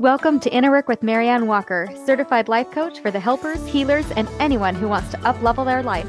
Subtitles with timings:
[0.00, 4.28] Welcome to Inner Work with Marianne Walker, certified life coach for the helpers, healers, and
[4.38, 6.06] anyone who wants to uplevel their life.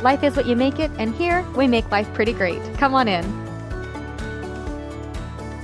[0.00, 2.62] Life is what you make it, and here we make life pretty great.
[2.74, 3.24] Come on in.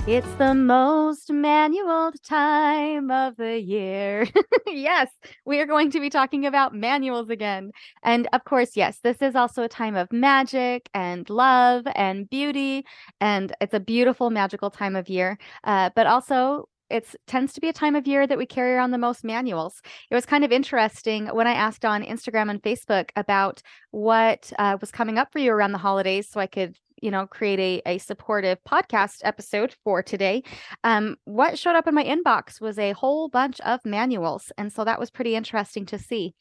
[0.09, 4.27] It's the most manual time of the year.
[4.67, 5.07] yes,
[5.45, 7.71] we are going to be talking about manuals again.
[8.03, 12.83] And of course, yes, this is also a time of magic and love and beauty.
[13.21, 15.37] And it's a beautiful, magical time of year.
[15.63, 18.91] Uh, but also, it tends to be a time of year that we carry around
[18.91, 19.81] the most manuals.
[20.09, 23.61] It was kind of interesting when I asked on Instagram and Facebook about
[23.91, 27.27] what uh, was coming up for you around the holidays, so I could you know
[27.27, 30.43] create a, a supportive podcast episode for today.
[30.83, 34.83] Um, what showed up in my inbox was a whole bunch of manuals and so
[34.83, 36.33] that was pretty interesting to see.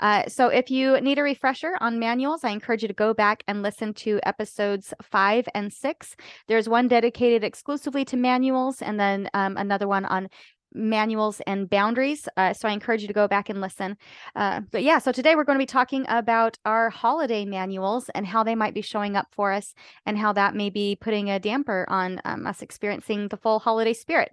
[0.00, 3.44] Uh, so if you need a refresher on manuals i encourage you to go back
[3.46, 6.16] and listen to episodes five and six.
[6.48, 10.28] There's one dedicated exclusively to manuals and then um, another one on
[10.74, 12.28] manuals and boundaries.
[12.36, 13.96] Uh, so I encourage you to go back and listen.
[14.34, 18.26] Uh, but yeah, so today we're going to be talking about our holiday manuals and
[18.26, 19.74] how they might be showing up for us
[20.06, 23.92] and how that may be putting a damper on um, us experiencing the full holiday
[23.92, 24.32] spirit.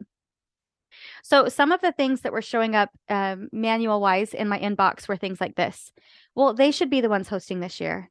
[1.23, 5.07] So some of the things that were showing up um, manual wise in my inbox
[5.07, 5.91] were things like this.
[6.35, 8.09] Well, they should be the ones hosting this year.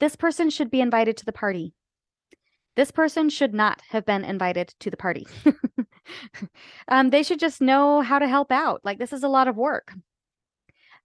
[0.00, 1.74] This person should be invited to the party.
[2.76, 5.26] This person should not have been invited to the party.
[6.88, 8.80] um, they should just know how to help out.
[8.84, 9.92] Like, this is a lot of work.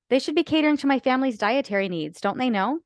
[0.10, 2.80] They should be catering to my family's dietary needs, don't they know?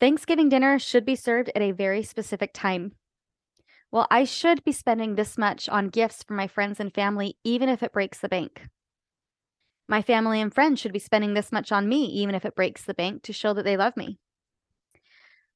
[0.00, 2.92] Thanksgiving dinner should be served at a very specific time.
[3.90, 7.68] Well, I should be spending this much on gifts for my friends and family, even
[7.68, 8.68] if it breaks the bank.
[9.88, 12.82] My family and friends should be spending this much on me, even if it breaks
[12.82, 14.18] the bank, to show that they love me.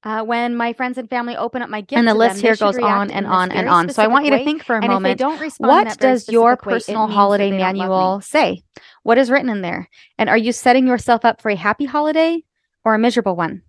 [0.05, 2.57] Uh, when my friends and family open up my gift, and the list them, here
[2.57, 3.89] goes on and on and on.
[3.89, 5.21] So I want you to think for a and moment.
[5.59, 8.63] what does your personal way, holiday manual say?
[9.03, 9.89] What is written in there?
[10.17, 12.45] And are you setting yourself up for a happy holiday
[12.85, 13.63] or a miserable one?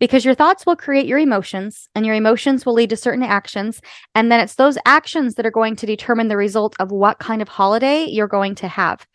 [0.00, 3.80] Because your thoughts will create your emotions, and your emotions will lead to certain actions.
[4.16, 7.40] And then it's those actions that are going to determine the result of what kind
[7.40, 9.06] of holiday you're going to have.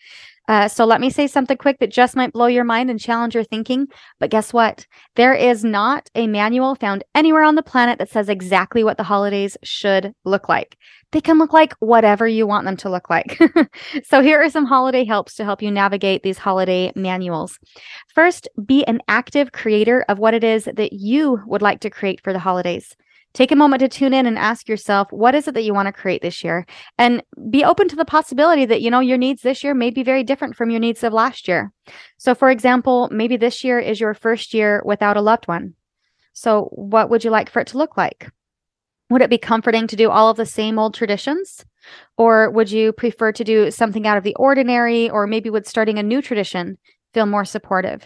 [0.47, 3.33] Uh, so let me say something quick that just might blow your mind and challenge
[3.33, 3.87] your thinking.
[4.19, 4.85] But guess what?
[5.15, 9.03] There is not a manual found anywhere on the planet that says exactly what the
[9.03, 10.77] holidays should look like.
[11.11, 13.39] They can look like whatever you want them to look like.
[14.03, 17.59] so here are some holiday helps to help you navigate these holiday manuals.
[18.13, 22.19] First, be an active creator of what it is that you would like to create
[22.21, 22.95] for the holidays.
[23.33, 25.87] Take a moment to tune in and ask yourself, what is it that you want
[25.87, 26.67] to create this year?
[26.99, 30.03] And be open to the possibility that, you know, your needs this year may be
[30.03, 31.71] very different from your needs of last year.
[32.17, 35.73] So, for example, maybe this year is your first year without a loved one.
[36.33, 38.29] So, what would you like for it to look like?
[39.09, 41.65] Would it be comforting to do all of the same old traditions?
[42.17, 45.09] Or would you prefer to do something out of the ordinary?
[45.09, 46.77] Or maybe would starting a new tradition
[47.13, 48.03] feel more supportive?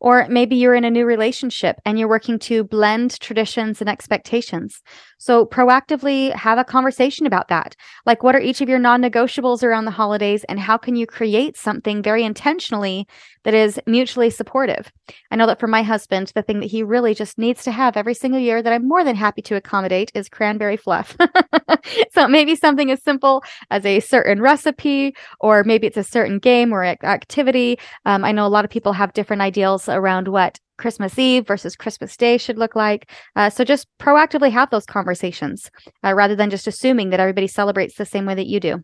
[0.00, 4.80] Or maybe you're in a new relationship and you're working to blend traditions and expectations.
[5.18, 7.76] So proactively have a conversation about that.
[8.06, 11.06] Like, what are each of your non negotiables around the holidays, and how can you
[11.06, 13.06] create something very intentionally
[13.44, 14.90] that is mutually supportive?
[15.30, 17.96] I know that for my husband, the thing that he really just needs to have
[17.98, 21.14] every single year that I'm more than happy to accommodate is cranberry fluff.
[22.12, 26.72] so maybe something as simple as a certain recipe, or maybe it's a certain game
[26.72, 27.78] or activity.
[28.06, 31.76] Um, I know a lot of people have different ideals around what Christmas Eve versus
[31.76, 33.10] Christmas Day should look like.
[33.36, 35.70] Uh, so just proactively have those conversations
[36.04, 38.82] uh, rather than just assuming that everybody celebrates the same way that you do.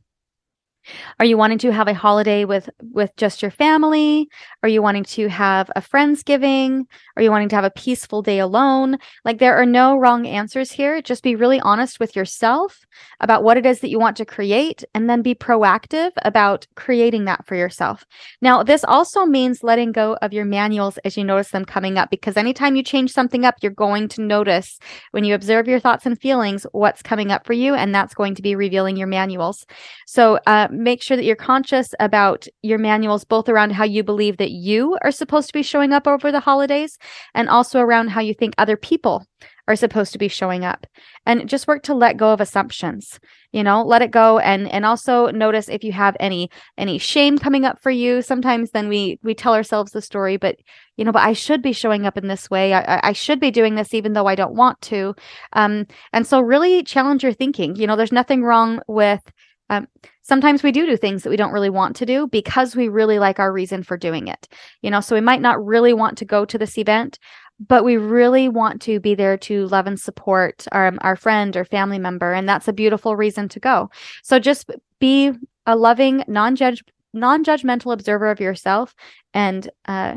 [1.19, 4.29] Are you wanting to have a holiday with with just your family?
[4.63, 6.85] Are you wanting to have a friendsgiving?
[7.17, 8.99] Are you wanting to have a peaceful day alone?
[9.25, 11.01] Like there are no wrong answers here.
[11.03, 12.85] Just be really honest with yourself
[13.21, 17.25] about what it is that you want to create and then be proactive about creating
[17.25, 18.05] that for yourself.
[18.41, 22.11] Now, this also means letting go of your manuals as you notice them coming up
[22.11, 24.79] because anytime you change something up, you're going to notice
[25.13, 28.34] when you observe your thoughts and feelings what's coming up for you and that's going
[28.34, 29.66] to be revealing your manuals.
[30.07, 34.37] So, uh, make sure that you're conscious about your manuals, both around how you believe
[34.37, 36.99] that you are supposed to be showing up over the holidays
[37.34, 39.25] and also around how you think other people
[39.69, 40.87] are supposed to be showing up.
[41.25, 43.19] And just work to let go of assumptions
[43.57, 44.39] you know let it go.
[44.39, 48.21] And and also notice if you have any any shame coming up for you.
[48.21, 50.57] Sometimes then we we tell ourselves the story but
[50.99, 52.75] you know but i should be showing up in this way.
[52.75, 55.15] I, I should be doing this even though i don't want to.
[55.55, 57.77] Um and so really challenge your thinking.
[57.77, 59.22] You know there's nothing wrong with
[59.68, 59.89] um,
[60.22, 63.18] sometimes we do do things that we don't really want to do because we really
[63.18, 64.48] like our reason for doing it
[64.83, 67.18] you know so we might not really want to go to this event
[67.59, 71.65] but we really want to be there to love and support our, our friend or
[71.65, 72.33] family member.
[72.33, 73.91] And that's a beautiful reason to go.
[74.22, 74.71] So just
[75.01, 75.33] be
[75.65, 76.84] a loving, non-judge,
[77.15, 78.95] non-judgmental observer of yourself
[79.33, 80.16] and, uh,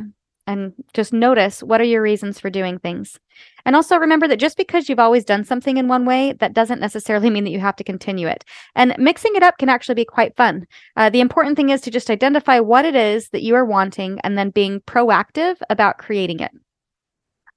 [0.50, 3.20] and just notice what are your reasons for doing things.
[3.66, 6.82] And also remember that just because you've always done something in one way, that doesn't
[6.82, 8.44] necessarily mean that you have to continue it.
[8.76, 10.66] And mixing it up can actually be quite fun.
[10.96, 14.20] Uh, the important thing is to just identify what it is that you are wanting
[14.22, 16.52] and then being proactive about creating it.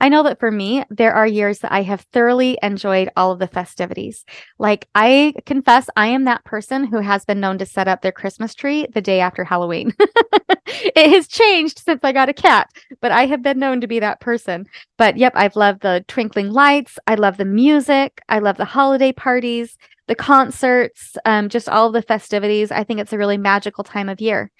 [0.02, 3.38] I know that for me, there are years that I have thoroughly enjoyed all of
[3.38, 4.24] the festivities.
[4.58, 8.10] Like, I confess, I am that person who has been known to set up their
[8.10, 9.94] Christmas tree the day after Halloween.
[10.66, 12.68] it has changed since I got a cat,
[13.00, 14.66] but I have been known to be that person.
[14.98, 16.98] But yep, I've loved the twinkling lights.
[17.06, 18.20] I love the music.
[18.28, 19.78] I love the holiday parties,
[20.08, 22.72] the concerts, um, just all of the festivities.
[22.72, 24.50] I think it's a really magical time of year.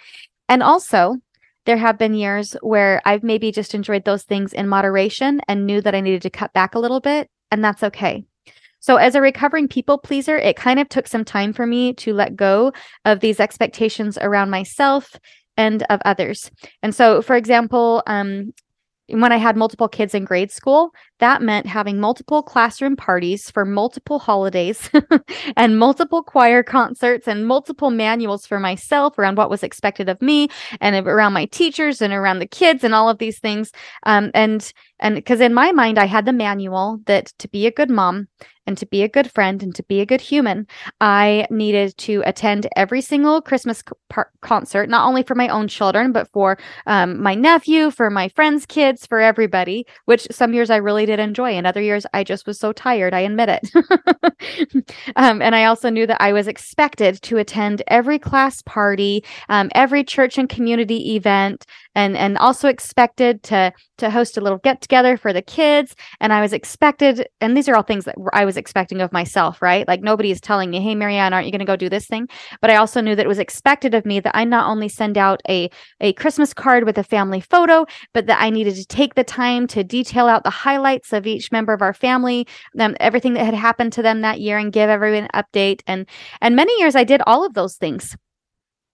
[0.49, 1.17] And also,
[1.65, 5.81] there have been years where I've maybe just enjoyed those things in moderation and knew
[5.81, 8.25] that I needed to cut back a little bit, and that's okay.
[8.81, 12.13] So, as a recovering people pleaser, it kind of took some time for me to
[12.13, 12.73] let go
[13.05, 15.15] of these expectations around myself
[15.57, 16.51] and of others.
[16.83, 18.53] And so, for example, um,
[19.21, 23.65] when I had multiple kids in grade school, that meant having multiple classroom parties for
[23.65, 24.91] multiple holidays
[25.57, 30.49] and multiple choir concerts and multiple manuals for myself around what was expected of me
[30.81, 33.71] and around my teachers and around the kids and all of these things.
[34.05, 37.73] Um, and and because in my mind, I had the manual that to be a
[37.73, 38.29] good mom
[38.67, 40.67] and to be a good friend and to be a good human,
[41.01, 46.13] I needed to attend every single Christmas par- concert, not only for my own children,
[46.13, 50.77] but for um, my nephew, for my friends' kids, for everybody, which some years I
[50.77, 51.53] really did enjoy.
[51.53, 54.85] And other years I just was so tired, I admit it.
[55.17, 59.71] um, and I also knew that I was expected to attend every class party, um,
[59.75, 64.81] every church and community event, and, and also expected to, to host a little get
[64.81, 65.95] together for the kids.
[66.21, 69.61] And I was expected, and these are all things that I was expecting of myself,
[69.63, 69.87] right?
[69.87, 72.29] Like nobody is telling me, hey, Marianne, aren't you going to go do this thing?
[72.61, 75.19] But I also knew that it was expected of me that I not only send
[75.19, 79.15] out a, a Christmas card with a family photo, but that I needed to take
[79.15, 82.47] the time to detail out the highlights of each member of our family,
[82.79, 85.83] um, everything that had happened to them that year, and give everyone an update.
[85.87, 86.09] And
[86.41, 88.17] and many years I did all of those things.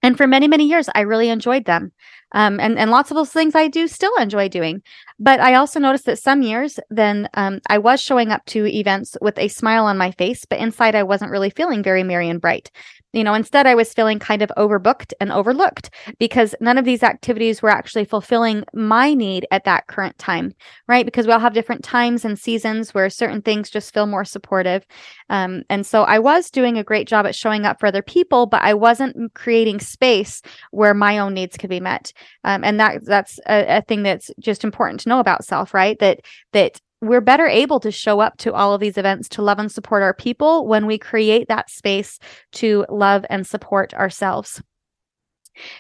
[0.03, 1.93] And for many, many years, I really enjoyed them.
[2.33, 4.83] Um, and, and lots of those things I do still enjoy doing.
[5.21, 9.17] But I also noticed that some years, then um, I was showing up to events
[9.21, 12.41] with a smile on my face, but inside I wasn't really feeling very merry and
[12.41, 12.71] bright.
[13.15, 17.03] You know, instead I was feeling kind of overbooked and overlooked because none of these
[17.03, 20.53] activities were actually fulfilling my need at that current time,
[20.89, 21.07] right?
[21.07, 24.85] Because we all have different times and seasons where certain things just feel more supportive.
[25.31, 28.45] Um, and so I was doing a great job at showing up for other people,
[28.45, 32.13] but I wasn't creating space where my own needs could be met.
[32.45, 35.99] Um, and that that's a, a thing that's just important to know about self, right?
[35.99, 36.21] That
[36.53, 39.71] that we're better able to show up to all of these events to love and
[39.71, 42.19] support our people when we create that space
[42.53, 44.61] to love and support ourselves.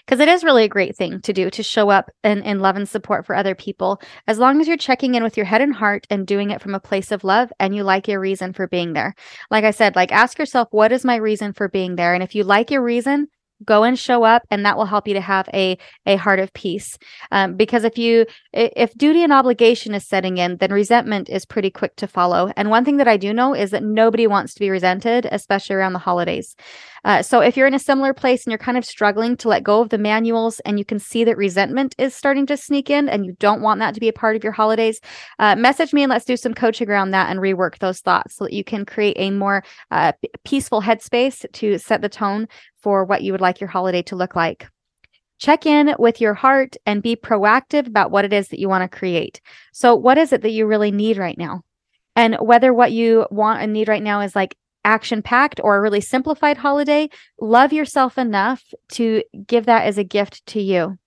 [0.04, 2.76] Because it is really a great thing to do to show up and, and love
[2.76, 5.74] and support for other people, as long as you're checking in with your head and
[5.74, 8.66] heart and doing it from a place of love and you like your reason for
[8.66, 9.14] being there.
[9.50, 12.14] Like I said, like ask yourself, what is my reason for being there?
[12.14, 13.28] And if you like your reason,
[13.64, 16.52] go and show up and that will help you to have a a heart of
[16.52, 16.98] peace.
[17.32, 21.70] Um, because if you if duty and obligation is setting in then resentment is pretty
[21.70, 22.52] quick to follow.
[22.56, 25.76] And one thing that i do know is that nobody wants to be resented especially
[25.76, 26.56] around the holidays
[27.08, 29.64] uh, so if you're in a similar place and you're kind of struggling to let
[29.64, 33.08] go of the manuals and you can see that resentment is starting to sneak in
[33.08, 35.00] and you don't want that to be a part of your holidays
[35.38, 38.44] uh, message me and let's do some coaching around that and rework those thoughts so
[38.44, 40.12] that you can create a more uh,
[40.44, 42.46] peaceful headspace to set the tone
[42.82, 44.68] for what you would like your holiday to look like.
[45.38, 48.82] Check in with your heart and be proactive about what it is that you want
[48.82, 49.40] to create.
[49.72, 51.62] So, what is it that you really need right now?
[52.16, 54.56] And whether what you want and need right now is like
[54.88, 60.04] action packed or a really simplified holiday, love yourself enough to give that as a
[60.04, 60.98] gift to you.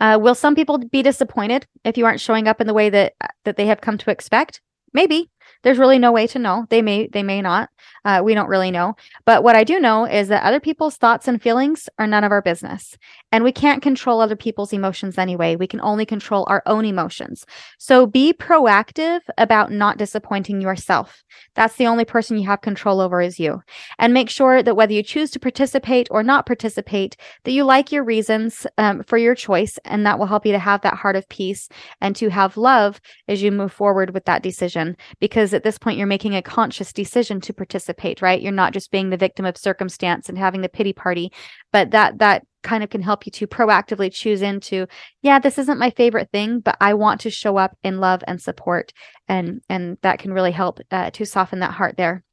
[0.00, 3.14] Uh, will some people be disappointed if you aren't showing up in the way that
[3.44, 4.60] that they have come to expect?
[4.92, 5.30] Maybe
[5.62, 6.66] there's really no way to know.
[6.68, 7.68] They may they may not.
[8.08, 8.96] Uh, we don't really know.
[9.26, 12.32] But what I do know is that other people's thoughts and feelings are none of
[12.32, 12.96] our business.
[13.30, 15.56] And we can't control other people's emotions anyway.
[15.56, 17.44] We can only control our own emotions.
[17.76, 21.22] So be proactive about not disappointing yourself.
[21.54, 23.60] That's the only person you have control over is you.
[23.98, 27.92] And make sure that whether you choose to participate or not participate, that you like
[27.92, 29.78] your reasons um, for your choice.
[29.84, 31.68] And that will help you to have that heart of peace
[32.00, 34.96] and to have love as you move forward with that decision.
[35.20, 38.40] Because at this point, you're making a conscious decision to participate, right?
[38.40, 41.32] You're not just being the victim of circumstance and having the pity party,
[41.72, 44.86] but that, that, kind of can help you to proactively choose into,
[45.22, 48.40] yeah, this isn't my favorite thing, but I want to show up in love and
[48.40, 48.92] support.
[49.28, 52.24] And, and that can really help uh, to soften that heart there.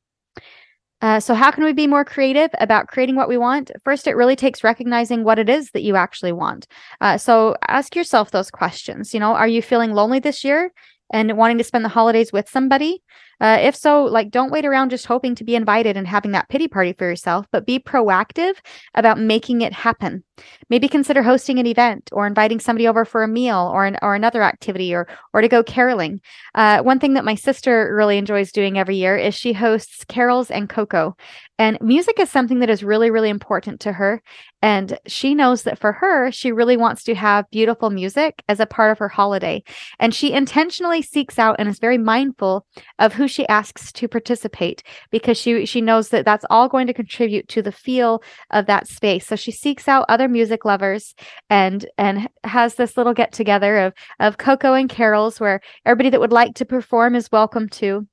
[1.01, 3.69] Uh, so, how can we be more creative about creating what we want?
[3.84, 6.67] First, it really takes recognizing what it is that you actually want.
[7.01, 9.13] Uh, so, ask yourself those questions.
[9.13, 10.72] You know, are you feeling lonely this year
[11.12, 13.03] and wanting to spend the holidays with somebody?
[13.42, 16.50] Uh, if so, like don't wait around just hoping to be invited and having that
[16.50, 18.56] pity party for yourself, but be proactive
[18.94, 20.24] about making it happen.
[20.70, 24.15] Maybe consider hosting an event or inviting somebody over for a meal or an, or
[24.15, 26.22] another activity or or to go caroling.
[26.54, 30.51] Uh, one thing that my sister really enjoys doing every year is she hosts carols
[30.51, 31.15] and cocoa.
[31.58, 34.22] And music is something that is really, really important to her.
[34.62, 38.65] And she knows that for her, she really wants to have beautiful music as a
[38.65, 39.63] part of her holiday.
[40.00, 42.65] And she intentionally seeks out and is very mindful
[43.00, 46.94] of who she asks to participate because she she knows that that's all going to
[46.94, 49.25] contribute to the feel of that space.
[49.27, 51.15] So she seeks out other music lovers
[51.50, 56.20] and and has this little get together of of cocoa and carols where everybody that
[56.20, 58.08] would like to perform is welcome to.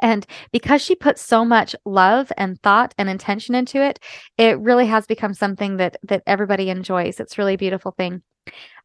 [0.00, 3.98] And because she puts so much love and thought and intention into it,
[4.36, 7.20] it really has become something that that everybody enjoys.
[7.20, 8.22] It's really a beautiful thing.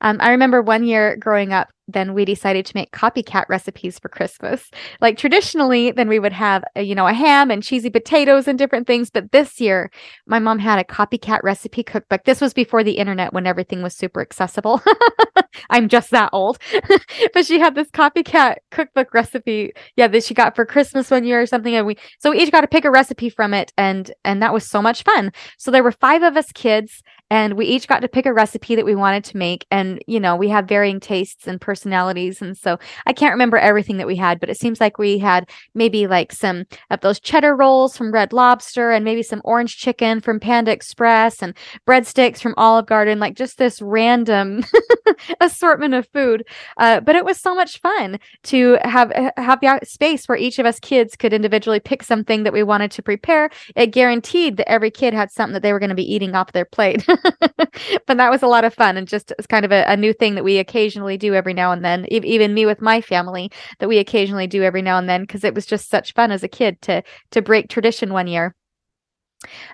[0.02, 4.08] Um, I remember one year growing up, then we decided to make copycat recipes for
[4.08, 4.70] Christmas.
[5.02, 8.58] Like traditionally, then we would have, a, you know, a ham and cheesy potatoes and
[8.58, 9.10] different things.
[9.10, 9.92] But this year,
[10.26, 12.24] my mom had a copycat recipe cookbook.
[12.24, 14.82] This was before the internet when everything was super accessible.
[15.70, 16.58] I'm just that old.
[17.34, 21.42] but she had this copycat cookbook recipe, yeah, that she got for Christmas one year
[21.42, 21.76] or something.
[21.76, 23.74] And we, so we each got to pick a recipe from it.
[23.78, 25.32] And, and that was so much fun.
[25.58, 28.76] So there were five of us kids and we each got to pick a recipe
[28.76, 29.66] that we wanted to make.
[29.84, 32.42] And, you know, we have varying tastes and personalities.
[32.42, 35.50] And so I can't remember everything that we had, but it seems like we had
[35.76, 40.22] maybe like some of those cheddar rolls from Red Lobster and maybe some orange chicken
[40.22, 41.54] from Panda Express and
[41.86, 44.64] breadsticks from Olive Garden, like just this random
[45.42, 46.46] assortment of food.
[46.78, 50.66] Uh, but it was so much fun to have have the space where each of
[50.66, 53.50] us kids could individually pick something that we wanted to prepare.
[53.76, 56.54] It guaranteed that every kid had something that they were going to be eating off
[56.54, 57.06] their plate.
[58.08, 60.14] but that was a lot of fun and just it's kind of a, a, new
[60.14, 62.06] thing that we occasionally do every now and then.
[62.12, 65.44] E- even me with my family that we occasionally do every now and then because
[65.44, 68.56] it was just such fun as a kid to to break tradition one year.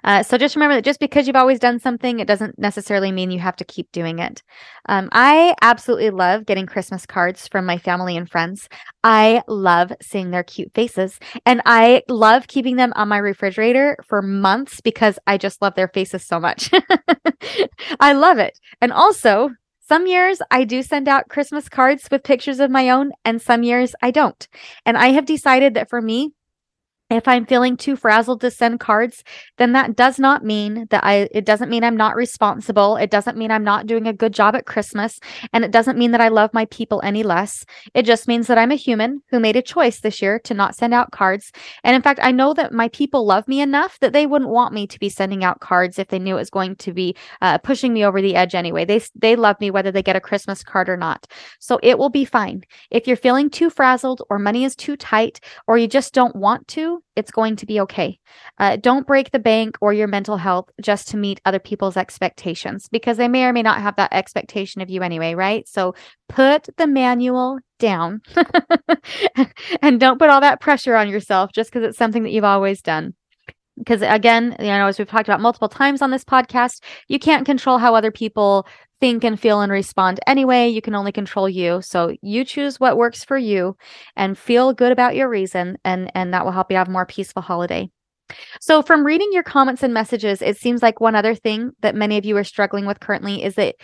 [0.03, 3.31] Uh, so just remember that just because you've always done something, it doesn't necessarily mean
[3.31, 4.41] you have to keep doing it.
[4.87, 8.67] Um, I absolutely love getting Christmas cards from my family and friends.
[9.03, 14.21] I love seeing their cute faces, and I love keeping them on my refrigerator for
[14.21, 16.71] months because I just love their faces so much.
[17.99, 18.57] I love it.
[18.81, 19.49] And also,
[19.89, 23.63] some years I do send out Christmas cards with pictures of my own, and some
[23.63, 24.47] years I don't.
[24.85, 26.35] And I have decided that for me,
[27.09, 29.23] if I'm feeling too frazzled to send cards,
[29.57, 32.97] then that does not mean that I, it doesn't mean I'm not responsible.
[32.97, 35.19] It doesn't mean I'm not doing a good job at Christmas.
[35.51, 37.65] And it doesn't mean that I love my people any less.
[37.95, 40.75] It just means that I'm a human who made a choice this year to not
[40.75, 41.51] send out cards.
[41.83, 44.73] And in fact, I know that my people love me enough that they wouldn't want
[44.73, 47.57] me to be sending out cards if they knew it was going to be uh,
[47.57, 48.85] pushing me over the edge anyway.
[48.85, 51.25] They, they love me whether they get a Christmas card or not.
[51.59, 52.61] So it will be fine.
[52.91, 56.67] If you're feeling too frazzled or money is too tight or you just don't want
[56.69, 58.19] to, it's going to be okay.
[58.57, 62.87] Uh, don't break the bank or your mental health just to meet other people's expectations
[62.89, 65.67] because they may or may not have that expectation of you anyway, right?
[65.67, 65.95] So
[66.27, 68.21] put the manual down
[69.81, 72.81] and don't put all that pressure on yourself just because it's something that you've always
[72.81, 73.13] done
[73.77, 77.45] because again you know as we've talked about multiple times on this podcast you can't
[77.45, 78.67] control how other people
[78.99, 80.67] think and feel and respond anyway.
[80.67, 81.81] You can only control you.
[81.81, 83.75] So you choose what works for you
[84.15, 87.05] and feel good about your reason and and that will help you have a more
[87.05, 87.89] peaceful holiday.
[88.61, 92.17] So from reading your comments and messages, it seems like one other thing that many
[92.17, 93.75] of you are struggling with currently is that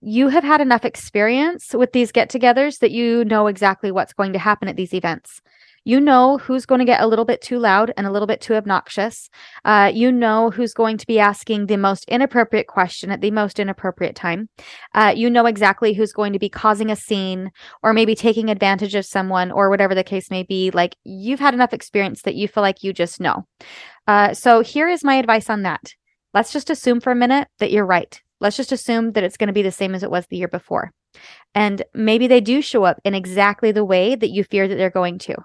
[0.00, 4.38] you have had enough experience with these get-togethers that you know exactly what's going to
[4.38, 5.40] happen at these events.
[5.84, 8.40] You know who's going to get a little bit too loud and a little bit
[8.40, 9.28] too obnoxious.
[9.64, 13.58] Uh, you know who's going to be asking the most inappropriate question at the most
[13.58, 14.48] inappropriate time.
[14.94, 17.50] Uh, you know exactly who's going to be causing a scene
[17.82, 20.70] or maybe taking advantage of someone or whatever the case may be.
[20.70, 23.44] Like you've had enough experience that you feel like you just know.
[24.06, 25.94] Uh, so here is my advice on that.
[26.32, 28.20] Let's just assume for a minute that you're right.
[28.40, 30.48] Let's just assume that it's going to be the same as it was the year
[30.48, 30.92] before.
[31.54, 34.90] And maybe they do show up in exactly the way that you fear that they're
[34.90, 35.36] going to.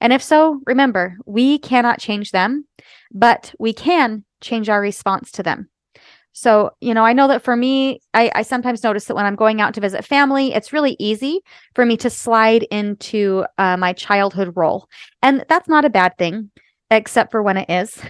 [0.00, 2.66] And if so, remember, we cannot change them,
[3.12, 5.68] but we can change our response to them.
[6.32, 9.34] So, you know, I know that for me, I, I, sometimes notice that when I'm
[9.34, 11.40] going out to visit family, it's really easy
[11.74, 14.88] for me to slide into uh, my childhood role.
[15.20, 16.52] And that's not a bad thing.
[16.90, 18.00] Except for when it is.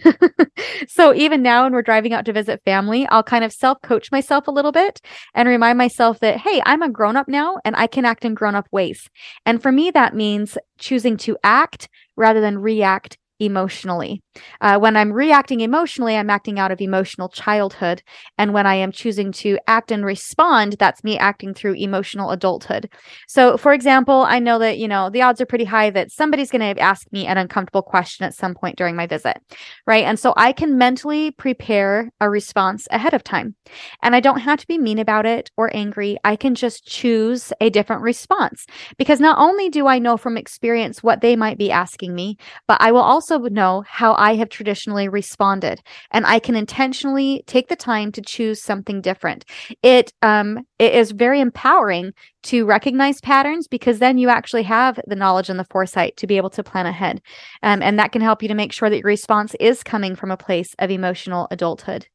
[0.88, 4.12] so even now, when we're driving out to visit family, I'll kind of self coach
[4.12, 5.00] myself a little bit
[5.34, 8.34] and remind myself that, hey, I'm a grown up now and I can act in
[8.34, 9.08] grown up ways.
[9.44, 14.22] And for me, that means choosing to act rather than react emotionally.
[14.60, 18.02] Uh, when I'm reacting emotionally, I'm acting out of emotional childhood.
[18.36, 22.90] And when I am choosing to act and respond, that's me acting through emotional adulthood.
[23.26, 26.50] So, for example, I know that, you know, the odds are pretty high that somebody's
[26.50, 29.38] going to ask me an uncomfortable question at some point during my visit,
[29.86, 30.04] right?
[30.04, 33.54] And so I can mentally prepare a response ahead of time.
[34.02, 36.16] And I don't have to be mean about it or angry.
[36.24, 38.66] I can just choose a different response
[38.96, 42.80] because not only do I know from experience what they might be asking me, but
[42.80, 45.80] I will also know how I have traditionally responded.
[46.10, 49.44] And I can intentionally take the time to choose something different.
[49.82, 52.12] It um it is very empowering
[52.44, 56.36] to recognize patterns because then you actually have the knowledge and the foresight to be
[56.36, 57.20] able to plan ahead.
[57.62, 60.30] Um, and that can help you to make sure that your response is coming from
[60.30, 62.06] a place of emotional adulthood.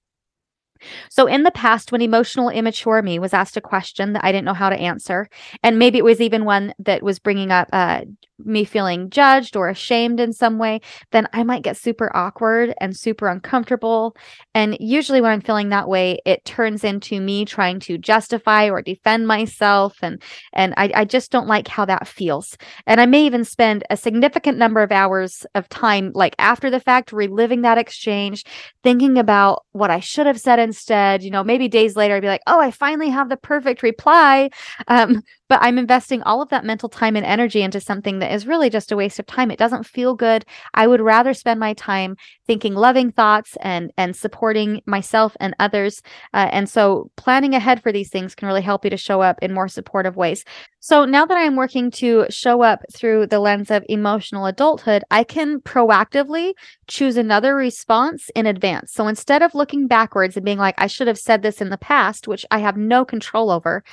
[1.09, 4.45] So, in the past, when emotional immature me was asked a question that I didn't
[4.45, 5.27] know how to answer,
[5.61, 8.01] and maybe it was even one that was bringing up uh,
[8.45, 10.81] me feeling judged or ashamed in some way,
[11.11, 14.15] then I might get super awkward and super uncomfortable.
[14.53, 18.81] And usually, when I'm feeling that way, it turns into me trying to justify or
[18.81, 20.21] defend myself, and
[20.53, 22.57] and I, I just don't like how that feels.
[22.85, 26.79] And I may even spend a significant number of hours of time, like after the
[26.79, 28.43] fact, reliving that exchange,
[28.83, 31.23] thinking about what I should have said instead.
[31.23, 34.49] You know, maybe days later, I'd be like, "Oh, I finally have the perfect reply."
[34.87, 35.21] Um,
[35.53, 38.71] but I'm investing all of that mental time and energy into something that is really
[38.71, 39.51] just a waste of time.
[39.51, 40.45] It doesn't feel good.
[40.73, 42.15] I would rather spend my time
[42.47, 46.01] thinking loving thoughts and and supporting myself and others.
[46.33, 49.37] Uh, and so planning ahead for these things can really help you to show up
[49.43, 50.43] in more supportive ways.
[50.79, 55.23] So now that I'm working to show up through the lens of emotional adulthood, I
[55.23, 56.53] can proactively
[56.87, 58.91] choose another response in advance.
[58.91, 61.77] So instead of looking backwards and being like, I should have said this in the
[61.77, 63.83] past, which I have no control over,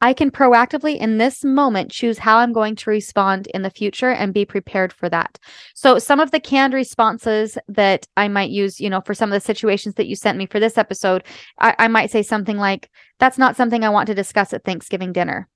[0.00, 4.10] I can proactively in this moment choose how I'm going to respond in the future
[4.10, 5.38] and be prepared for that.
[5.74, 9.34] So some of the canned responses that I might use, you know, for some of
[9.34, 11.24] the situations that you sent me for this episode,
[11.58, 15.12] I, I might say something like, that's not something I want to discuss at Thanksgiving
[15.12, 15.48] dinner.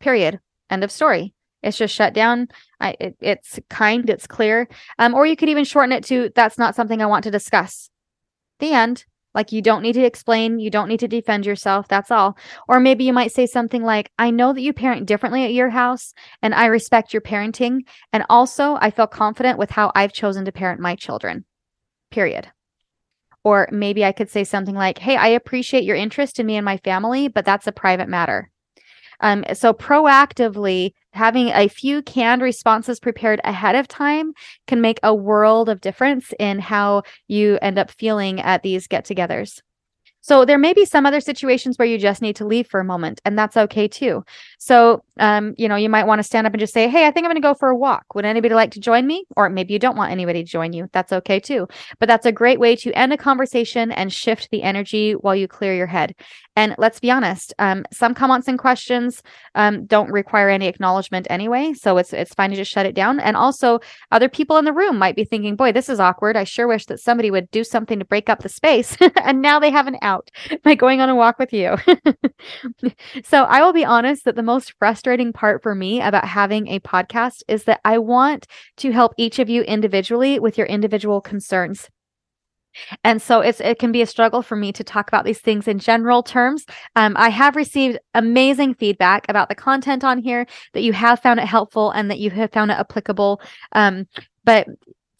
[0.00, 0.40] Period.
[0.68, 1.34] End of story.
[1.62, 2.48] It's just shut down.
[2.80, 4.68] I, it, it's kind, it's clear.
[4.98, 7.88] Um, or you could even shorten it to, that's not something I want to discuss.
[8.58, 9.04] The end.
[9.34, 11.88] Like you don't need to explain, you don't need to defend yourself.
[11.88, 12.36] That's all.
[12.68, 15.70] Or maybe you might say something like, I know that you parent differently at your
[15.70, 17.80] house, and I respect your parenting.
[18.12, 21.44] And also, I feel confident with how I've chosen to parent my children.
[22.10, 22.50] Period.
[23.42, 26.64] Or maybe I could say something like, Hey, I appreciate your interest in me and
[26.64, 28.50] my family, but that's a private matter.
[29.24, 34.34] Um, so proactively having a few canned responses prepared ahead of time
[34.66, 39.63] can make a world of difference in how you end up feeling at these get-togethers.
[40.24, 42.84] So there may be some other situations where you just need to leave for a
[42.84, 44.24] moment, and that's okay too.
[44.58, 47.10] So, um, you know, you might want to stand up and just say, Hey, I
[47.10, 48.14] think I'm going to go for a walk.
[48.14, 49.26] Would anybody like to join me?
[49.36, 50.88] Or maybe you don't want anybody to join you.
[50.92, 51.68] That's okay too.
[51.98, 55.46] But that's a great way to end a conversation and shift the energy while you
[55.46, 56.14] clear your head.
[56.56, 59.22] And let's be honest, um, some comments and questions
[59.56, 63.18] um, don't require any acknowledgement anyway, so it's it's fine to just shut it down.
[63.18, 63.80] And also,
[64.12, 66.36] other people in the room might be thinking, "Boy, this is awkward.
[66.36, 69.58] I sure wish that somebody would do something to break up the space." and now
[69.58, 70.13] they have an out
[70.62, 71.76] by going on a walk with you.
[73.24, 76.80] so I will be honest that the most frustrating part for me about having a
[76.80, 78.46] podcast is that I want
[78.78, 81.88] to help each of you individually with your individual concerns.
[83.04, 85.68] And so it's it can be a struggle for me to talk about these things
[85.68, 86.64] in general terms.
[86.96, 91.40] Um, I have received amazing feedback about the content on here that you have found
[91.40, 93.40] it helpful and that you have found it applicable.
[93.72, 94.06] Um,
[94.44, 94.66] but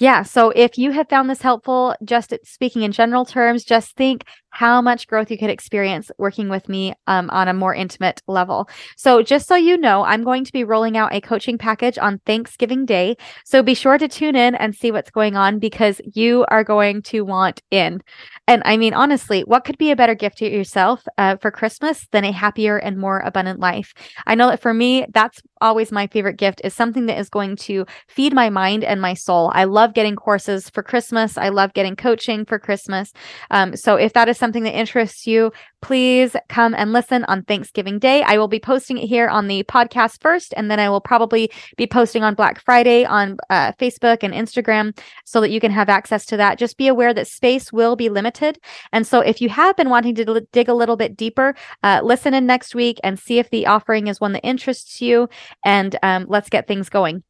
[0.01, 4.25] yeah, so if you have found this helpful, just speaking in general terms, just think
[4.55, 8.69] how much growth you could experience working with me um, on a more intimate level.
[8.97, 12.21] So, just so you know, I'm going to be rolling out a coaching package on
[12.25, 13.17] Thanksgiving Day.
[13.45, 17.03] So, be sure to tune in and see what's going on because you are going
[17.03, 18.01] to want in.
[18.47, 22.07] And I mean, honestly, what could be a better gift to yourself uh, for Christmas
[22.13, 23.93] than a happier and more abundant life?
[24.27, 27.57] I know that for me, that's always my favorite gift is something that is going
[27.57, 29.51] to feed my mind and my soul.
[29.55, 31.39] I love getting courses for Christmas.
[31.39, 33.13] I love getting coaching for Christmas.
[33.51, 37.99] Um, so if that is something that interests you, please come and listen on Thanksgiving
[37.99, 38.23] Day.
[38.23, 41.51] I will be posting it here on the podcast first, and then I will probably
[41.79, 45.89] be posting on Black Friday on uh, Facebook and Instagram so that you can have
[45.89, 46.59] access to that.
[46.59, 48.59] Just be aware that space will be limited.
[48.93, 52.35] And so if you have been wanting to dig a little bit deeper, uh, listen
[52.35, 55.31] in next week and see if the offering is one that interests you,
[55.65, 57.25] and um, let's get things going.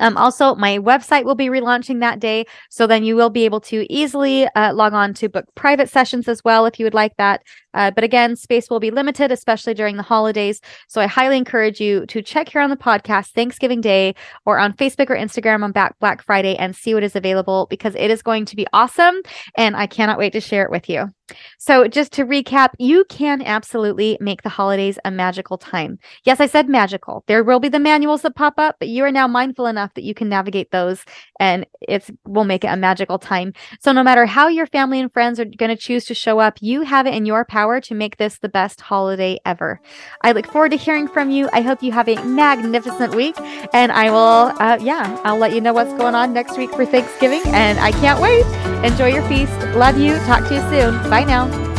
[0.00, 2.46] Um, also, my website will be relaunching that day.
[2.70, 6.28] So then you will be able to easily uh, log on to book private sessions
[6.28, 7.42] as well if you would like that.
[7.74, 10.60] Uh, but again, space will be limited, especially during the holidays.
[10.88, 14.72] So I highly encourage you to check here on the podcast Thanksgiving Day or on
[14.72, 18.22] Facebook or Instagram on Black, Black Friday and see what is available because it is
[18.22, 19.16] going to be awesome.
[19.56, 21.08] And I cannot wait to share it with you.
[21.58, 25.98] So, just to recap, you can absolutely make the holidays a magical time.
[26.24, 27.24] Yes, I said magical.
[27.26, 30.04] There will be the manuals that pop up, but you are now mindful enough that
[30.04, 31.04] you can navigate those
[31.38, 33.52] and it's will make it a magical time.
[33.80, 36.58] So, no matter how your family and friends are going to choose to show up,
[36.60, 39.80] you have it in your power to make this the best holiday ever.
[40.22, 41.48] I look forward to hearing from you.
[41.52, 43.34] I hope you have a magnificent week,
[43.72, 46.86] and I will, uh, yeah, I'll let you know what's going on next week for
[46.86, 48.44] Thanksgiving, and I can't wait.
[48.84, 49.52] Enjoy your feast.
[49.74, 50.16] Love you.
[50.26, 50.94] Talk to you soon.
[51.22, 51.71] Bye now.